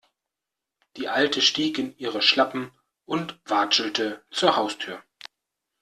Die 0.97 1.09
Alte 1.09 1.43
stieg 1.43 1.77
in 1.77 1.95
ihre 1.95 2.23
Schlappen 2.23 2.71
und 3.05 3.39
watschelte 3.45 4.23
zur 4.31 4.55
Haustür. 4.55 5.03